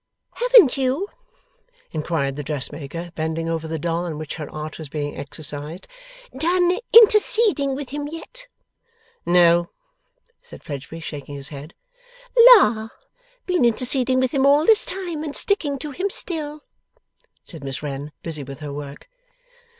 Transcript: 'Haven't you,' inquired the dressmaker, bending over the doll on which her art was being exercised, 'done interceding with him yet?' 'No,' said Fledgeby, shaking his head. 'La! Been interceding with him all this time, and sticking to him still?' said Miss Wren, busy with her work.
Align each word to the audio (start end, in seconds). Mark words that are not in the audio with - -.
'Haven't 0.37 0.77
you,' 0.77 1.09
inquired 1.91 2.35
the 2.35 2.41
dressmaker, 2.41 3.11
bending 3.13 3.47
over 3.47 3.67
the 3.67 3.77
doll 3.77 4.05
on 4.05 4.17
which 4.17 4.37
her 4.37 4.49
art 4.49 4.79
was 4.79 4.89
being 4.89 5.15
exercised, 5.15 5.87
'done 6.35 6.75
interceding 6.91 7.75
with 7.75 7.89
him 7.89 8.07
yet?' 8.07 8.47
'No,' 9.27 9.69
said 10.41 10.63
Fledgeby, 10.63 11.01
shaking 11.01 11.35
his 11.35 11.49
head. 11.49 11.75
'La! 12.55 12.89
Been 13.45 13.63
interceding 13.63 14.19
with 14.19 14.31
him 14.31 14.43
all 14.43 14.65
this 14.65 14.85
time, 14.85 15.23
and 15.23 15.35
sticking 15.35 15.77
to 15.77 15.91
him 15.91 16.09
still?' 16.09 16.63
said 17.45 17.63
Miss 17.63 17.83
Wren, 17.83 18.11
busy 18.23 18.41
with 18.41 18.59
her 18.61 18.73
work. 18.73 19.07